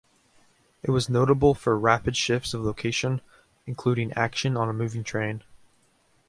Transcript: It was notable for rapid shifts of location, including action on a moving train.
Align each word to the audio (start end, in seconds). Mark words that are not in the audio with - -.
It 0.81 0.89
was 0.89 1.11
notable 1.11 1.53
for 1.53 1.77
rapid 1.77 2.17
shifts 2.17 2.55
of 2.55 2.61
location, 2.63 3.21
including 3.67 4.11
action 4.13 4.57
on 4.57 4.67
a 4.67 4.73
moving 4.73 5.03
train. 5.03 5.43